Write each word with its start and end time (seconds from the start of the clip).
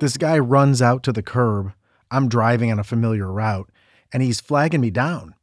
This 0.00 0.16
guy 0.16 0.38
runs 0.38 0.80
out 0.80 1.02
to 1.04 1.12
the 1.12 1.22
curb. 1.22 1.72
I'm 2.10 2.28
driving 2.28 2.70
on 2.70 2.78
a 2.78 2.84
familiar 2.84 3.30
route 3.30 3.70
and 4.12 4.22
he's 4.22 4.40
flagging 4.40 4.80
me 4.80 4.90
down. 4.90 5.34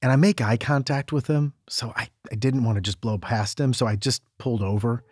And 0.00 0.10
I 0.10 0.16
make 0.16 0.40
eye 0.40 0.56
contact 0.56 1.12
with 1.12 1.26
him. 1.28 1.52
So 1.68 1.92
I, 1.94 2.08
I 2.30 2.34
didn't 2.34 2.64
want 2.64 2.76
to 2.76 2.80
just 2.80 3.00
blow 3.00 3.18
past 3.18 3.60
him. 3.60 3.72
So 3.72 3.86
I 3.86 3.96
just 3.96 4.22
pulled 4.38 4.62
over. 4.62 5.04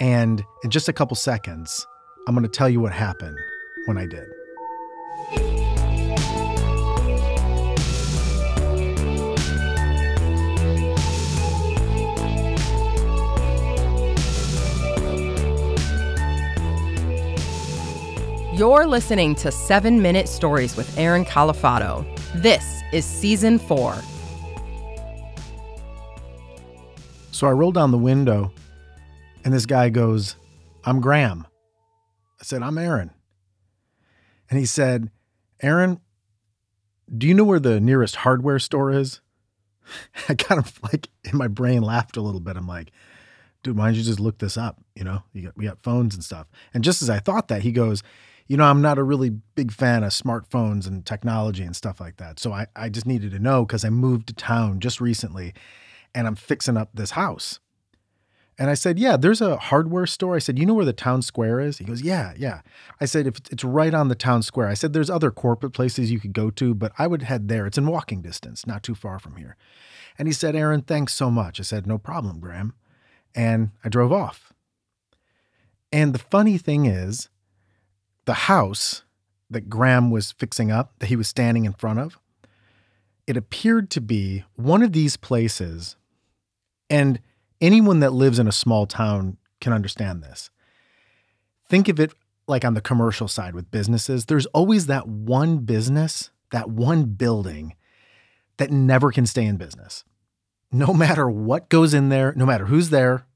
And 0.00 0.44
in 0.62 0.70
just 0.70 0.88
a 0.88 0.92
couple 0.92 1.16
seconds, 1.16 1.86
I'm 2.26 2.34
going 2.34 2.42
to 2.44 2.50
tell 2.50 2.68
you 2.68 2.80
what 2.80 2.92
happened 2.92 3.38
when 3.86 3.96
I 3.96 4.06
did. 4.06 4.26
You're 18.56 18.86
listening 18.86 19.34
to 19.36 19.50
7 19.50 20.00
Minute 20.00 20.28
Stories 20.28 20.76
with 20.76 20.96
Aaron 20.96 21.24
Calafato. 21.24 22.06
This 22.36 22.82
is 22.92 23.04
season 23.04 23.58
4. 23.58 23.96
So 27.32 27.48
I 27.48 27.50
roll 27.50 27.72
down 27.72 27.90
the 27.90 27.98
window 27.98 28.52
and 29.44 29.52
this 29.52 29.66
guy 29.66 29.88
goes, 29.88 30.36
I'm 30.84 31.00
Graham. 31.00 31.48
I 32.40 32.44
said, 32.44 32.62
I'm 32.62 32.78
Aaron. 32.78 33.10
And 34.48 34.60
he 34.60 34.66
said, 34.66 35.10
Aaron, 35.60 35.98
do 37.12 37.26
you 37.26 37.34
know 37.34 37.42
where 37.42 37.58
the 37.58 37.80
nearest 37.80 38.14
hardware 38.14 38.60
store 38.60 38.92
is? 38.92 39.20
I 40.28 40.34
kind 40.34 40.60
of 40.60 40.78
like 40.80 41.08
in 41.24 41.36
my 41.36 41.48
brain 41.48 41.82
laughed 41.82 42.16
a 42.16 42.22
little 42.22 42.38
bit. 42.38 42.56
I'm 42.56 42.68
like, 42.68 42.92
dude, 43.64 43.76
why 43.76 43.86
don't 43.86 43.96
you 43.96 44.04
just 44.04 44.20
look 44.20 44.38
this 44.38 44.56
up? 44.56 44.80
You 44.94 45.02
know, 45.02 45.24
you 45.32 45.42
got, 45.42 45.56
we 45.56 45.64
got 45.64 45.82
phones 45.82 46.14
and 46.14 46.22
stuff. 46.22 46.46
And 46.72 46.84
just 46.84 47.02
as 47.02 47.10
I 47.10 47.18
thought 47.18 47.48
that, 47.48 47.62
he 47.62 47.72
goes, 47.72 48.04
you 48.46 48.56
know, 48.56 48.64
I'm 48.64 48.82
not 48.82 48.98
a 48.98 49.02
really 49.02 49.30
big 49.30 49.72
fan 49.72 50.04
of 50.04 50.10
smartphones 50.10 50.86
and 50.86 51.04
technology 51.04 51.62
and 51.62 51.74
stuff 51.74 52.00
like 52.00 52.18
that. 52.18 52.38
So 52.38 52.52
I, 52.52 52.66
I 52.76 52.88
just 52.88 53.06
needed 53.06 53.30
to 53.32 53.38
know 53.38 53.64
because 53.64 53.84
I 53.84 53.90
moved 53.90 54.28
to 54.28 54.34
town 54.34 54.80
just 54.80 55.00
recently 55.00 55.54
and 56.14 56.26
I'm 56.26 56.36
fixing 56.36 56.76
up 56.76 56.90
this 56.94 57.12
house. 57.12 57.60
And 58.56 58.70
I 58.70 58.74
said, 58.74 58.98
Yeah, 58.98 59.16
there's 59.16 59.40
a 59.40 59.56
hardware 59.56 60.06
store. 60.06 60.36
I 60.36 60.38
said, 60.38 60.58
You 60.58 60.66
know 60.66 60.74
where 60.74 60.84
the 60.84 60.92
town 60.92 61.22
square 61.22 61.58
is? 61.58 61.78
He 61.78 61.84
goes, 61.84 62.02
Yeah, 62.02 62.34
yeah. 62.36 62.60
I 63.00 63.04
said, 63.04 63.26
If 63.26 63.36
it's 63.50 63.64
right 63.64 63.92
on 63.92 64.08
the 64.08 64.14
town 64.14 64.42
square, 64.42 64.68
I 64.68 64.74
said, 64.74 64.92
There's 64.92 65.10
other 65.10 65.30
corporate 65.30 65.72
places 65.72 66.12
you 66.12 66.20
could 66.20 66.32
go 66.32 66.50
to, 66.50 66.74
but 66.74 66.92
I 66.98 67.06
would 67.06 67.22
head 67.22 67.48
there. 67.48 67.66
It's 67.66 67.78
in 67.78 67.86
walking 67.86 68.22
distance, 68.22 68.66
not 68.66 68.82
too 68.82 68.94
far 68.94 69.18
from 69.18 69.36
here. 69.36 69.56
And 70.18 70.28
he 70.28 70.32
said, 70.32 70.54
Aaron, 70.54 70.82
thanks 70.82 71.14
so 71.14 71.30
much. 71.30 71.58
I 71.58 71.64
said, 71.64 71.86
No 71.86 71.98
problem, 71.98 72.38
Graham. 72.38 72.74
And 73.34 73.70
I 73.82 73.88
drove 73.88 74.12
off. 74.12 74.52
And 75.90 76.12
the 76.14 76.20
funny 76.20 76.58
thing 76.58 76.86
is, 76.86 77.28
the 78.24 78.34
house 78.34 79.02
that 79.50 79.68
Graham 79.68 80.10
was 80.10 80.32
fixing 80.32 80.70
up, 80.70 80.92
that 80.98 81.06
he 81.06 81.16
was 81.16 81.28
standing 81.28 81.64
in 81.64 81.72
front 81.72 81.98
of, 81.98 82.18
it 83.26 83.36
appeared 83.36 83.90
to 83.90 84.00
be 84.00 84.44
one 84.56 84.82
of 84.82 84.92
these 84.92 85.16
places. 85.16 85.96
And 86.90 87.20
anyone 87.60 88.00
that 88.00 88.12
lives 88.12 88.38
in 88.38 88.48
a 88.48 88.52
small 88.52 88.86
town 88.86 89.36
can 89.60 89.72
understand 89.72 90.22
this. 90.22 90.50
Think 91.68 91.88
of 91.88 91.98
it 91.98 92.12
like 92.46 92.64
on 92.64 92.74
the 92.74 92.80
commercial 92.80 93.28
side 93.28 93.54
with 93.54 93.70
businesses. 93.70 94.26
There's 94.26 94.46
always 94.46 94.86
that 94.86 95.08
one 95.08 95.58
business, 95.58 96.30
that 96.50 96.68
one 96.68 97.04
building 97.04 97.74
that 98.58 98.70
never 98.70 99.10
can 99.10 99.26
stay 99.26 99.44
in 99.44 99.56
business. 99.56 100.04
No 100.70 100.92
matter 100.92 101.28
what 101.30 101.68
goes 101.68 101.94
in 101.94 102.08
there, 102.08 102.34
no 102.36 102.44
matter 102.44 102.66
who's 102.66 102.90
there, 102.90 103.26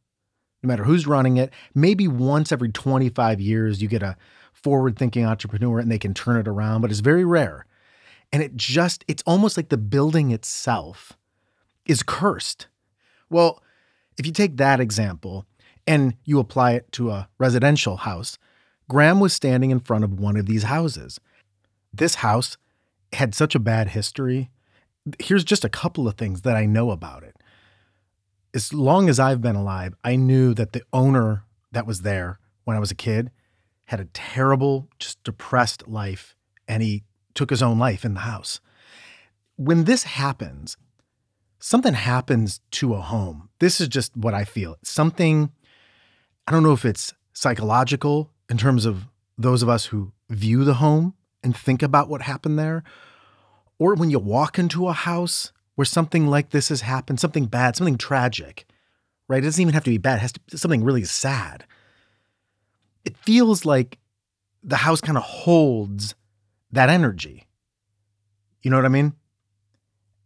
no 0.62 0.69
matter 0.69 0.84
who's 0.84 1.06
running 1.06 1.36
it, 1.36 1.53
maybe 1.75 2.09
once 2.09 2.53
every 2.53 2.70
25 2.70 3.41
years 3.41 3.81
you 3.81 3.89
get 3.89 4.03
a 4.03 4.16
forward 4.62 4.97
thinking 4.97 5.25
entrepreneur 5.25 5.78
and 5.78 5.91
they 5.91 5.98
can 5.98 6.14
turn 6.14 6.37
it 6.37 6.48
around, 6.48 6.81
but 6.81 6.91
it's 6.91 7.01
very 7.01 7.25
rare. 7.25 7.67
And 8.33 8.42
it 8.42 8.56
just, 8.56 9.05
it's 9.09 9.23
almost 9.27 9.56
like 9.56 9.69
the 9.69 9.78
building 9.78 10.31
itself 10.31 11.15
is 11.87 12.03
cursed. 12.03 12.66
Well, 13.31 13.62
if 14.19 14.27
you 14.27 14.32
take 14.32 14.56
that 14.56 14.81
example 14.81 15.47
and 15.87 16.15
you 16.25 16.38
apply 16.38 16.72
it 16.72 16.93
to 16.93 17.10
a 17.10 17.28
residential 17.38 17.99
house, 17.99 18.38
Graham 18.88 19.21
was 19.21 19.32
standing 19.32 19.71
in 19.71 19.81
front 19.81 20.05
of 20.05 20.19
one 20.19 20.37
of 20.37 20.47
these 20.47 20.65
houses. 20.65 21.21
This 21.93 22.16
house 22.16 22.56
had 23.12 23.34
such 23.34 23.55
a 23.55 23.61
bad 23.61 23.88
history. 23.91 24.50
Here's 25.19 25.44
just 25.44 25.65
a 25.65 25.71
couple 25.71 26.06
of 26.06 26.16
things 26.16 26.43
that 26.43 26.56
I 26.56 26.66
know 26.66 26.91
about 26.91 27.22
it. 27.22 27.37
As 28.55 28.72
long 28.72 29.09
as 29.09 29.21
I've 29.21 29.41
been 29.41 29.56
alive, 29.56 29.94
I 30.05 30.16
knew 30.16 30.53
that 30.55 30.72
the 30.72 30.82
owner 30.93 31.44
that 31.72 31.87
was 31.87 32.03
there 32.03 32.38
when 32.65 32.77
I 32.77 32.81
was 32.81 32.91
a 32.91 32.97
kid 32.97 33.31
had 33.88 34.00
a 34.00 34.09
terrible, 34.12 34.87
just 34.99 35.22
depressed 35.25 35.88
life, 35.88 36.37
and 36.69 36.82
he 36.82 37.04
took 37.32 37.49
his 37.49 37.62
own 37.62 37.78
life 37.78 38.04
in 38.04 38.12
the 38.12 38.21
house. 38.21 38.60
When 39.56 39.84
this 39.84 40.03
happens, 40.03 40.76
something 41.59 41.94
happens 41.94 42.60
to 42.72 42.93
a 42.93 43.00
home. 43.00 43.49
This 43.60 43.81
is 43.81 43.88
just 43.88 44.15
what 44.15 44.34
I 44.34 44.44
feel. 44.44 44.76
Something, 44.82 45.53
I 46.47 46.53
don't 46.53 46.62
know 46.62 46.75
if 46.75 46.84
it's 46.84 47.15
psychological 47.32 48.31
in 48.50 48.59
terms 48.59 48.84
of 48.84 49.06
those 49.38 49.62
of 49.62 49.71
us 49.71 49.87
who 49.87 50.12
view 50.28 50.65
the 50.65 50.75
home 50.75 51.15
and 51.43 51.56
think 51.56 51.82
about 51.82 52.10
what 52.10 52.20
happened 52.20 52.59
there, 52.59 52.84
or 53.78 53.94
when 53.94 54.10
you 54.10 54.19
walk 54.19 54.59
into 54.59 54.87
a 54.87 54.93
house 54.93 55.50
where 55.76 55.87
something 55.87 56.26
like 56.26 56.50
this 56.50 56.69
has 56.69 56.82
happened, 56.82 57.20
something 57.20 57.47
bad, 57.47 57.75
something 57.75 57.97
tragic, 57.97 58.66
right? 59.28 59.38
It 59.38 59.47
doesn't 59.47 59.62
even 59.62 59.72
have 59.72 59.84
to 59.84 59.91
be 59.91 59.97
bad, 59.97 60.16
it 60.16 60.20
has 60.20 60.32
to 60.32 60.41
be 60.41 60.59
something 60.59 60.84
really 60.84 61.05
sad 61.05 61.65
it 63.08 63.16
feels 63.16 63.64
like 63.64 63.98
the 64.62 64.76
house 64.76 65.00
kind 65.00 65.16
of 65.16 65.24
holds 65.24 66.14
that 66.72 66.91
energy. 66.91 67.46
You 68.60 68.70
know 68.70 68.76
what 68.76 68.84
I 68.84 68.91
mean? 68.91 69.14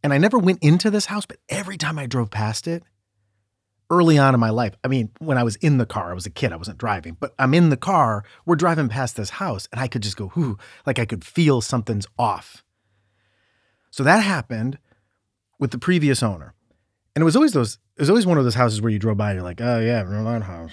And 0.02 0.12
I 0.12 0.18
never 0.18 0.36
went 0.36 0.64
into 0.64 0.90
this 0.90 1.06
house, 1.06 1.24
but 1.24 1.36
every 1.48 1.76
time 1.76 1.96
I 1.96 2.06
drove 2.06 2.28
past 2.28 2.66
it, 2.66 2.82
early 3.88 4.18
on 4.18 4.34
in 4.34 4.40
my 4.40 4.50
life, 4.50 4.74
I 4.82 4.88
mean, 4.88 5.10
when 5.20 5.38
I 5.38 5.44
was 5.44 5.54
in 5.56 5.78
the 5.78 5.86
car, 5.86 6.10
I 6.10 6.14
was 6.14 6.26
a 6.26 6.30
kid, 6.30 6.52
I 6.52 6.56
wasn't 6.56 6.78
driving, 6.78 7.16
but 7.20 7.34
I'm 7.38 7.54
in 7.54 7.68
the 7.68 7.76
car, 7.76 8.24
we're 8.44 8.56
driving 8.56 8.88
past 8.88 9.14
this 9.14 9.30
house, 9.30 9.68
and 9.70 9.80
I 9.80 9.86
could 9.86 10.02
just 10.02 10.16
go, 10.16 10.32
whoo, 10.34 10.58
like 10.84 10.98
I 10.98 11.04
could 11.04 11.24
feel 11.24 11.60
something's 11.60 12.08
off. 12.18 12.64
So 13.92 14.02
that 14.02 14.24
happened 14.24 14.76
with 15.60 15.70
the 15.70 15.78
previous 15.78 16.20
owner. 16.20 16.52
And 17.14 17.22
it 17.22 17.26
was 17.26 17.36
always 17.36 17.52
those, 17.52 17.78
it 17.96 18.02
was 18.02 18.10
always 18.10 18.26
one 18.26 18.38
of 18.38 18.44
those 18.44 18.56
houses 18.56 18.82
where 18.82 18.90
you 18.90 18.98
drove 18.98 19.18
by 19.18 19.30
and 19.30 19.36
you're 19.36 19.44
like, 19.44 19.60
oh 19.60 19.78
yeah, 19.78 20.02
remember 20.02 20.32
that 20.32 20.46
house. 20.46 20.72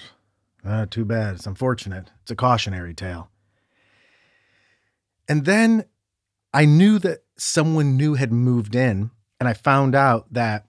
Uh, 0.64 0.86
too 0.86 1.04
bad. 1.04 1.34
It's 1.34 1.46
unfortunate. 1.46 2.10
It's 2.22 2.30
a 2.30 2.36
cautionary 2.36 2.94
tale. 2.94 3.30
And 5.28 5.44
then 5.44 5.84
I 6.52 6.64
knew 6.64 6.98
that 6.98 7.20
someone 7.36 7.96
new 7.96 8.14
had 8.14 8.32
moved 8.32 8.74
in, 8.74 9.10
and 9.38 9.48
I 9.48 9.54
found 9.54 9.94
out 9.94 10.32
that 10.32 10.66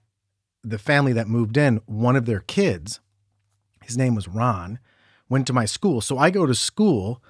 the 0.64 0.78
family 0.78 1.12
that 1.12 1.28
moved 1.28 1.56
in, 1.56 1.80
one 1.86 2.16
of 2.16 2.24
their 2.24 2.40
kids, 2.40 3.00
his 3.84 3.98
name 3.98 4.14
was 4.14 4.28
Ron, 4.28 4.78
went 5.28 5.46
to 5.48 5.52
my 5.52 5.64
school. 5.64 6.00
So 6.00 6.18
I 6.18 6.30
go 6.30 6.46
to 6.46 6.54
school 6.54 7.22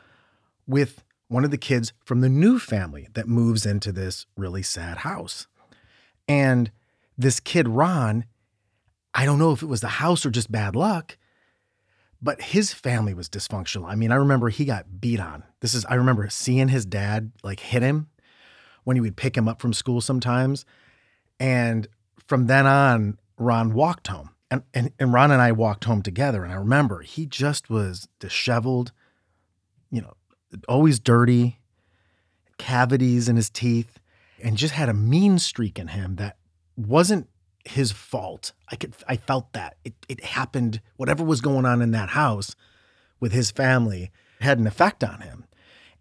with 0.67 1.03
one 1.29 1.45
of 1.45 1.51
the 1.51 1.59
kids 1.59 1.93
from 2.05 2.21
the 2.21 2.29
new 2.29 2.59
family 2.59 3.09
that 3.15 3.27
moves 3.27 3.65
into 3.65 3.91
this 3.91 4.27
really 4.37 4.63
sad 4.63 4.99
house. 4.99 5.47
And 6.29 6.71
this 7.17 7.41
kid, 7.41 7.69
Ron, 7.69 8.27
I 9.15 9.25
don't 9.25 9.39
know 9.39 9.53
if 9.53 9.63
it 9.63 9.67
was 9.67 9.81
the 9.81 9.89
house 9.89 10.27
or 10.27 10.31
just 10.31 10.53
bad 10.53 10.77
luck, 10.77 11.17
but 12.23 12.41
his 12.41 12.73
family 12.73 13.15
was 13.15 13.29
dysfunctional. 13.29 13.89
I 13.89 13.97
mean, 13.97 14.13
I 14.13 14.15
remember 14.15 14.49
he 14.49 14.65
got 14.65 15.01
beat 15.01 15.19
on. 15.19 15.43
This 15.61 15.75
is 15.75 15.85
I 15.87 15.95
remember 15.95 16.29
seeing 16.31 16.69
his 16.69 16.87
dad 16.87 17.33
like 17.43 17.61
hit 17.61 17.83
him 17.83 18.09
when 18.85 18.97
he 18.97 19.01
would 19.01 19.17
pick 19.17 19.37
him 19.37 19.49
up 19.49 19.61
from 19.61 19.73
school 19.73 20.01
sometimes. 20.01 20.65
And 21.41 21.89
from 22.27 22.47
then 22.47 22.67
on, 22.67 23.19
Ron 23.37 23.75
walked 23.75 24.07
home. 24.07 24.31
And, 24.51 24.63
and, 24.75 24.93
and 24.99 25.13
Ron 25.13 25.31
and 25.31 25.41
I 25.41 25.51
walked 25.53 25.85
home 25.85 26.03
together. 26.03 26.45
And 26.45 26.53
I 26.53 26.57
remember 26.57 27.01
he 27.01 27.27
just 27.27 27.71
was 27.71 28.09
disheveled, 28.21 28.93
you 29.91 30.03
know, 30.03 30.15
always 30.69 31.01
dirty, 31.01 31.59
cavities 32.59 33.29
in 33.29 33.37
his 33.37 33.51
teeth, 33.51 33.99
and 34.43 34.57
just 34.57 34.75
had 34.75 34.89
a 34.89 34.95
mean 34.95 35.39
streak 35.39 35.79
in 35.79 35.89
him 35.89 36.17
that 36.17 36.37
wasn't 36.77 37.29
his 37.65 37.93
fault. 37.93 38.53
I 38.71 38.77
could 38.77 38.95
I 39.09 39.17
felt 39.17 39.53
that. 39.53 39.77
It 39.85 39.95
it 40.09 40.25
happened 40.25 40.81
whatever 40.97 41.25
was 41.25 41.41
going 41.41 41.65
on 41.65 41.83
in 41.83 41.91
that 41.93 42.11
house 42.11 42.57
with 43.21 43.33
his 43.33 43.51
family 43.51 44.11
had 44.41 44.59
an 44.59 44.67
effect 44.67 45.05
on 45.05 45.21
him. 45.21 45.45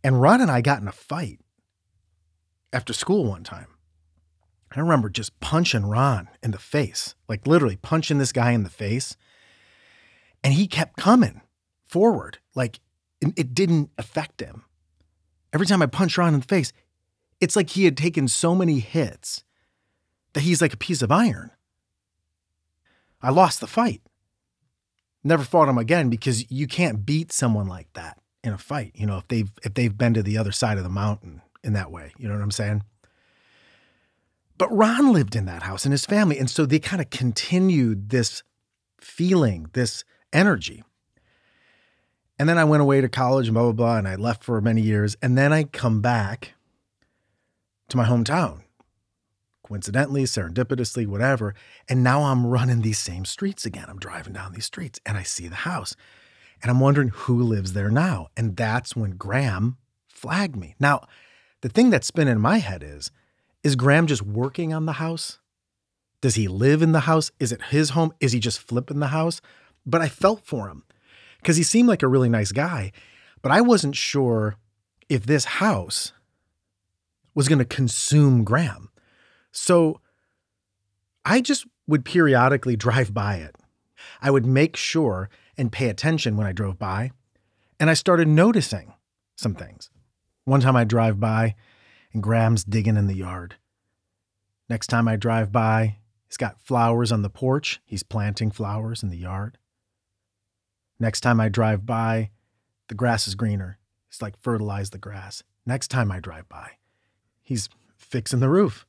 And 0.04 0.20
Ron 0.20 0.42
and 0.42 0.50
I 0.50 0.62
got 0.62 0.82
in 0.82 0.88
a 0.88 0.92
fight 0.92 1.40
after 2.74 2.94
school 2.94 3.26
one 3.26 3.44
time. 3.44 3.68
I 4.76 4.80
remember 4.80 5.10
just 5.10 5.40
punching 5.42 5.86
Ron 5.86 6.30
in 6.42 6.52
the 6.52 6.58
face, 6.58 7.16
like 7.28 7.46
literally 7.46 7.76
punching 7.76 8.18
this 8.18 8.32
guy 8.32 8.52
in 8.52 8.64
the 8.64 8.70
face. 8.70 9.18
And 10.44 10.54
he 10.54 10.66
kept 10.66 10.98
coming 10.98 11.42
forward. 11.86 12.40
Like 12.56 12.80
it 13.22 13.54
didn't 13.54 13.92
affect 13.98 14.42
him. 14.42 14.64
Every 15.54 15.68
time 15.68 15.82
I 15.82 15.86
punched 15.86 16.18
Ron 16.18 16.34
in 16.34 16.40
the 16.40 16.48
face, 16.48 16.74
it's 17.40 17.56
like 17.56 17.72
he 17.72 17.86
had 17.86 17.98
taken 17.98 18.28
so 18.28 18.56
many 18.56 18.80
hits 18.80 19.44
that 20.34 20.42
he's 20.42 20.62
like 20.62 20.74
a 20.74 20.78
piece 20.78 21.02
of 21.02 21.12
iron. 21.12 21.52
I 23.22 23.30
lost 23.30 23.60
the 23.60 23.68
fight. 23.68 24.02
Never 25.24 25.44
fought 25.44 25.70
him 25.70 25.78
again 25.78 26.10
because 26.10 26.50
you 26.52 26.68
can't 26.68 27.06
beat 27.06 27.32
someone 27.32 27.68
like 27.68 27.92
that. 27.94 28.18
in 28.44 28.54
a 28.54 28.58
fight, 28.58 28.92
you 28.96 29.06
know, 29.06 29.18
if 29.18 29.28
they've 29.28 29.52
if 29.64 29.74
they've 29.76 29.96
been 29.96 30.16
to 30.16 30.24
the 30.24 30.38
other 30.38 30.52
side 30.52 30.78
of 30.78 30.84
the 30.84 30.90
mountain 30.90 31.42
in 31.64 31.74
that 31.74 31.92
way. 31.92 32.12
You 32.18 32.28
know 32.28 32.34
what 32.34 32.44
I'm 32.44 32.52
saying? 32.52 32.84
But 34.58 34.76
Ron 34.76 35.12
lived 35.12 35.36
in 35.36 35.46
that 35.46 35.64
house 35.64 35.86
and 35.86 35.92
his 35.92 36.06
family. 36.06 36.38
And 36.38 36.50
so 36.50 36.66
they 36.66 36.80
kind 36.80 37.02
of 37.02 37.10
continued 37.10 38.10
this 38.10 38.44
feeling, 39.00 39.68
this 39.74 40.04
energy. 40.32 40.84
And 42.38 42.48
then 42.48 42.58
I 42.58 42.64
went 42.64 42.82
away 42.82 43.02
to 43.02 43.10
college 43.10 43.48
and 43.48 43.56
blah, 43.56 43.64
blah, 43.64 43.72
blah. 43.72 43.98
And 43.98 44.08
I 44.08 44.16
left 44.16 44.44
for 44.44 44.62
many 44.62 44.82
years. 44.82 45.16
And 45.22 45.38
then 45.38 45.52
I 45.52 45.64
come 45.64 46.02
back 46.02 46.54
to 47.90 47.98
my 47.98 48.06
hometown, 48.06 48.62
coincidentally, 49.72 50.24
serendipitously, 50.24 51.08
whatever. 51.08 51.56
And 51.88 52.04
now 52.04 52.24
I'm 52.24 52.46
running 52.46 52.82
these 52.82 53.00
same 53.00 53.24
streets 53.24 53.66
again. 53.66 53.86
I'm 53.88 54.00
driving 54.00 54.34
down 54.34 54.52
these 54.52 54.66
streets 54.66 55.00
and 55.06 55.18
I 55.18 55.24
see 55.24 55.48
the 55.48 55.56
house. 55.56 55.96
And 56.62 56.70
I'm 56.70 56.82
wondering 56.82 57.08
who 57.08 57.42
lives 57.42 57.72
there 57.72 57.90
now. 57.90 58.28
And 58.36 58.58
that's 58.58 58.98
when 58.98 59.12
Graham 59.12 59.78
flagged 60.10 60.58
me. 60.58 60.76
Now, 60.78 61.08
the 61.62 61.70
thing 61.70 61.90
that's 61.90 62.06
spinning 62.06 62.34
in 62.34 62.42
my 62.42 62.58
head 62.58 62.84
is 62.84 63.12
is 63.64 63.78
Graham 63.78 64.08
just 64.08 64.24
working 64.24 64.74
on 64.74 64.88
the 64.88 64.94
house? 64.94 65.40
Does 66.20 66.36
he 66.36 66.50
live 66.50 66.82
in 66.82 66.92
the 66.92 67.02
house? 67.02 67.32
Is 67.40 67.54
it 67.54 67.62
his 67.70 67.92
home? 67.92 68.12
Is 68.20 68.34
he 68.34 68.40
just 68.40 68.60
flipping 68.60 69.00
the 69.00 69.08
house? 69.08 69.40
But 69.86 70.02
I 70.02 70.10
felt 70.10 70.46
for 70.46 70.68
him 70.68 70.84
because 71.38 71.56
he 71.56 71.64
seemed 71.64 71.88
like 71.88 72.04
a 72.04 72.10
really 72.10 72.30
nice 72.30 72.52
guy. 72.52 72.92
But 73.42 73.54
I 73.54 73.62
wasn't 73.62 73.96
sure 73.96 74.58
if 75.08 75.26
this 75.26 75.46
house 75.46 76.12
was 77.34 77.48
going 77.48 77.60
to 77.60 77.66
consume 77.66 78.44
Graham. 78.44 78.90
So 79.52 80.00
I 81.26 81.42
just 81.42 81.66
would 81.88 82.06
periodically 82.06 82.76
drive 82.76 83.14
by 83.14 83.36
it. 83.36 83.56
I 84.22 84.32
would 84.32 84.46
make 84.46 84.76
sure 84.76 85.30
and 85.58 85.72
pay 85.72 85.90
attention 85.90 86.38
when 86.38 86.48
I 86.48 86.52
drove 86.52 86.80
by. 86.80 87.12
And 87.80 87.90
I 87.90 87.94
started 87.94 88.28
noticing 88.28 88.94
some 89.36 89.56
things. 89.56 89.90
One 90.46 90.62
time 90.62 90.76
I 90.76 90.84
drive 90.84 91.20
by 91.20 91.56
and 92.14 92.24
Graham's 92.24 92.64
digging 92.64 92.98
in 92.98 93.08
the 93.08 93.16
yard. 93.16 93.56
Next 94.70 94.88
time 94.88 95.08
I 95.08 95.16
drive 95.16 95.52
by, 95.52 95.98
he's 96.28 96.38
got 96.38 96.62
flowers 96.62 97.12
on 97.12 97.22
the 97.22 97.30
porch. 97.30 97.82
He's 97.86 98.04
planting 98.04 98.52
flowers 98.52 99.04
in 99.04 99.10
the 99.10 99.18
yard. 99.18 99.58
Next 101.00 101.22
time 101.22 101.40
I 101.40 101.50
drive 101.50 101.86
by, 101.86 102.30
the 102.88 102.96
grass 102.96 103.28
is 103.28 103.36
greener. 103.36 103.80
He's 104.10 104.22
like 104.22 104.40
fertilized 104.40 104.94
the 104.94 104.98
grass. 104.98 105.44
Next 105.66 105.90
time 105.90 106.12
I 106.12 106.20
drive 106.20 106.48
by, 106.48 106.72
he's 107.42 107.70
fixing 107.98 108.40
the 108.40 108.50
roof. 108.50 108.86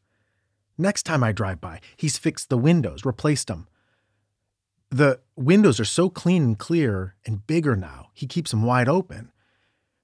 Next 0.82 1.04
time 1.04 1.22
I 1.22 1.32
drive 1.32 1.60
by, 1.60 1.80
he's 1.96 2.18
fixed 2.18 2.50
the 2.50 2.58
windows, 2.58 3.04
replaced 3.04 3.46
them. 3.46 3.68
The 4.90 5.20
windows 5.36 5.80
are 5.80 5.86
so 5.86 6.10
clean 6.10 6.42
and 6.42 6.58
clear 6.58 7.14
and 7.24 7.46
bigger 7.46 7.76
now, 7.76 8.10
he 8.12 8.26
keeps 8.26 8.50
them 8.50 8.64
wide 8.64 8.88
open 8.88 9.32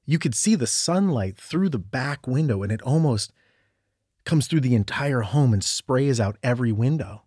you 0.09 0.19
could 0.19 0.35
see 0.35 0.55
the 0.55 0.67
sunlight 0.67 1.37
through 1.37 1.69
the 1.69 1.79
back 1.79 2.27
window 2.27 2.63
and 2.63 2.73
it 2.73 2.81
almost 2.81 3.31
comes 4.25 4.47
through 4.47 4.61
the 4.61 4.75
entire 4.75 5.21
home 5.21 5.53
and 5.53 5.63
sprays 5.63 6.19
out 6.19 6.39
every 6.43 6.73
window. 6.73 7.25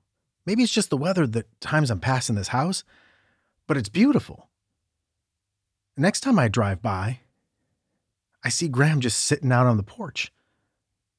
Maybe 0.48 0.64
it's 0.64 0.74
just 0.74 0.90
the 0.90 0.98
weather 0.98 1.28
the 1.28 1.46
times 1.60 1.92
I'm 1.92 2.00
passing 2.00 2.34
this 2.34 2.48
house, 2.48 2.84
but 3.68 3.78
it's 3.78 3.88
beautiful. 3.88 4.50
Next 5.96 6.22
time 6.22 6.40
I 6.40 6.48
drive 6.48 6.82
by, 6.82 7.20
I 8.44 8.50
see 8.50 8.68
Graham 8.68 9.00
just 9.00 9.20
sitting 9.20 9.52
out 9.52 9.68
on 9.68 9.78
the 9.78 9.84
porch, 9.84 10.34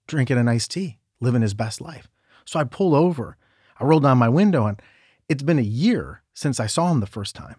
drinking 0.09 0.39
a 0.39 0.43
nice 0.43 0.67
tea, 0.67 0.99
living 1.21 1.43
his 1.43 1.55
best 1.55 1.81
life. 1.81 2.09
So 2.45 2.59
I 2.61 2.65
pull 2.65 2.95
over, 2.95 3.37
I 3.79 3.85
roll 3.85 4.01
down 4.01 4.19
my 4.19 4.29
window, 4.29 4.67
and 4.67 4.81
it's 5.29 5.43
been 5.43 5.59
a 5.59 5.63
year 5.63 6.23
since 6.35 6.61
I 6.61 6.67
saw 6.67 6.91
him 6.91 7.01
the 7.01 7.07
first 7.07 7.35
time. 7.35 7.57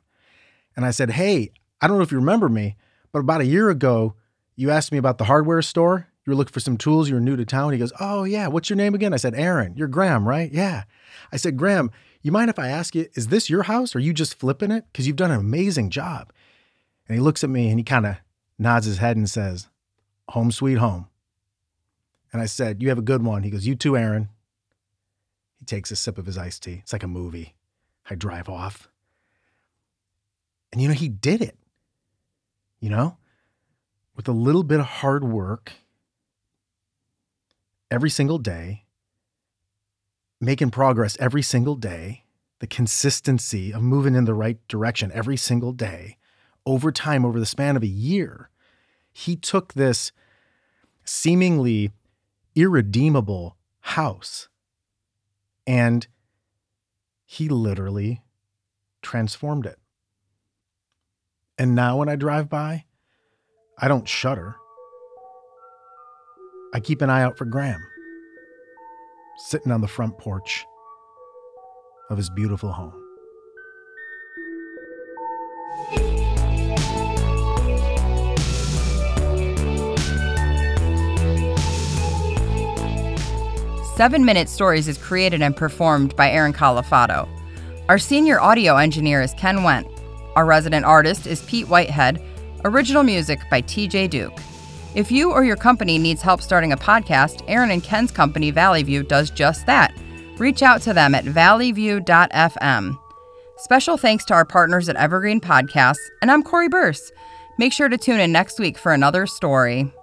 And 0.75 0.85
I 0.85 0.91
said, 0.91 1.12
Hey, 1.12 1.51
I 1.81 1.88
don't 1.88 1.97
know 1.97 2.03
if 2.03 2.12
you 2.12 2.18
remember 2.18 2.50
me, 2.50 2.77
but 3.12 3.19
about 3.19 3.41
a 3.41 3.45
year 3.45 3.69
ago, 3.69 4.15
you 4.56 4.71
asked 4.71 4.91
me 4.91 4.97
about 4.97 5.18
the 5.18 5.25
hardware 5.25 5.62
store. 5.62 6.07
You 6.25 6.31
were 6.31 6.38
looking 6.38 6.53
for 6.53 6.59
some 6.59 6.77
tools. 6.77 7.09
You 7.09 7.15
were 7.15 7.21
new 7.21 7.35
to 7.35 7.45
town. 7.45 7.74
He 7.74 7.80
goes, 7.80 7.94
Oh, 8.00 8.24
yeah. 8.24 8.47
What's 8.47 8.69
your 8.69 8.77
name 8.77 8.95
again? 8.95 9.13
I 9.13 9.18
said, 9.18 9.35
Aaron. 9.35 9.74
You're 9.75 9.88
Graham, 9.88 10.27
right? 10.27 10.51
Yeah. 10.51 10.83
I 11.31 11.38
said, 11.38 11.57
Graham, 11.57 11.91
you 12.21 12.31
mind 12.31 12.50
if 12.50 12.57
I 12.57 12.69
ask 12.69 12.95
you, 12.95 13.07
is 13.15 13.27
this 13.27 13.50
your 13.50 13.63
house? 13.63 13.94
Or 13.94 13.97
are 13.97 14.01
you 14.01 14.13
just 14.13 14.35
flipping 14.35 14.71
it? 14.71 14.85
Because 14.91 15.06
you've 15.06 15.18
done 15.18 15.31
an 15.31 15.39
amazing 15.39 15.89
job. 15.89 16.31
And 17.07 17.15
he 17.15 17.21
looks 17.21 17.44
at 17.44 17.50
me 17.50 17.69
and 17.69 17.77
he 17.77 17.83
kind 17.83 18.06
of 18.06 18.15
nods 18.57 18.85
his 18.85 19.00
head 19.00 19.18
and 19.18 19.30
says, 19.30 19.68
Home 20.30 20.51
sweet 20.51 20.77
home. 20.77 21.07
And 22.31 22.41
I 22.41 22.45
said, 22.45 22.81
You 22.81 22.89
have 22.89 22.97
a 22.97 23.03
good 23.03 23.24
one. 23.24 23.44
He 23.44 23.50
goes, 23.50 23.68
You 23.68 23.75
too, 23.75 23.97
Aaron. 23.97 24.30
He 25.63 25.75
takes 25.75 25.92
a 25.92 25.95
sip 25.95 26.18
of 26.18 26.25
his 26.25 26.38
iced 26.38 26.63
tea. 26.63 26.81
It's 26.83 26.92
like 26.92 27.04
a 27.04 27.07
movie. 27.07 27.56
I 28.10 28.15
drive 28.15 28.50
off. 28.50 28.89
And 30.74 30.81
you 30.81 30.89
know, 30.89 30.94
he 30.94 31.07
did 31.07 31.42
it 31.42 31.57
you 32.83 32.89
know, 32.89 33.15
with 34.13 34.27
a 34.27 34.33
little 34.33 34.62
bit 34.62 34.81
of 34.81 34.86
hard 34.86 35.24
work 35.24 35.71
every 37.89 38.10
single 38.10 38.38
day, 38.38 38.83
making 40.42 40.69
progress 40.69 41.15
every 41.18 41.42
single 41.42 41.75
day, 41.75 42.25
the 42.59 42.68
consistency 42.68 43.74
of 43.74 43.81
moving 43.81 44.16
in 44.16 44.25
the 44.25 44.33
right 44.33 44.57
direction 44.68 45.13
every 45.13 45.38
single 45.38 45.71
day, 45.71 46.18
over 46.66 46.92
time, 46.92 47.24
over 47.24 47.39
the 47.39 47.45
span 47.45 47.77
of 47.77 47.83
a 47.83 47.88
year, 47.88 48.50
he 49.13 49.38
took 49.38 49.75
this 49.75 50.12
seemingly 51.06 51.89
irredeemable 52.54 53.56
house 53.80 54.50
and 55.65 56.07
he 57.25 57.50
literally 57.50 58.21
transformed 59.01 59.65
it. 59.65 59.77
And 61.57 61.75
now 61.75 61.98
when 61.98 62.10
I 62.10 62.15
drive 62.15 62.50
by, 62.50 62.86
I 63.77 63.88
don't 63.88 64.07
shudder. 64.07 64.56
I 66.74 66.80
keep 66.80 67.01
an 67.01 67.10
eye 67.10 67.21
out 67.21 67.38
for 67.38 67.45
Graham, 67.45 67.81
sitting 69.38 69.71
on 69.71 69.81
the 69.81 69.88
front 69.88 70.18
porch 70.18 70.65
of 72.09 72.18
his 72.18 72.30
beautiful 72.30 72.71
home. 72.71 73.03
Seven 83.95 84.25
Minute 84.25 84.50
Stories 84.50 84.88
is 84.88 84.98
created 84.98 85.44
and 85.44 85.56
performed 85.56 86.16
by 86.16 86.31
Aaron 86.31 86.51
Calafato. 86.51 87.30
Our 87.90 88.00
senior 88.00 88.42
audio 88.42 88.78
engineer 88.78 89.22
is 89.22 89.36
Ken 89.36 89.57
Wendt. 89.57 89.88
Our 90.36 90.48
resident 90.48 90.84
artist 90.84 91.28
is 91.28 91.44
Pete 91.44 91.68
Whitehead, 91.68 92.19
original 92.66 93.04
music 93.04 93.40
by 93.51 93.62
TJ 93.62 94.09
Duke. 94.09 94.33
If 94.95 95.12
you 95.12 95.31
or 95.31 95.44
your 95.44 95.56
company 95.56 96.00
needs 96.00 96.23
help 96.23 96.42
starting 96.42 96.71
a 96.71 96.78
podcast, 96.78 97.44
Aaron 97.47 97.69
and 97.69 97.83
Ken's 97.83 98.09
company, 98.09 98.50
Valley 98.50 98.81
View, 98.81 99.04
does 99.04 99.30
just 99.30 99.68
that. 99.68 99.94
Reach 100.40 100.64
out 100.64 100.81
to 100.81 100.94
them 100.94 101.14
at 101.14 101.26
valleyview.fm. 101.26 102.97
Special 103.57 103.97
thanks 103.97 104.26
to 104.26 104.33
our 104.33 104.45
partners 104.45 104.90
at 104.90 104.95
Evergreen 104.95 105.40
Podcasts, 105.40 106.09
and 106.23 106.31
I'm 106.31 106.42
Cori 106.42 106.68
Birce. 106.68 107.12
Make 107.59 107.71
sure 107.71 107.90
to 107.90 107.97
tune 108.00 108.19
in 108.19 108.31
next 108.31 108.59
week 108.59 108.80
for 108.80 108.92
another 108.92 109.28
story. 109.28 109.94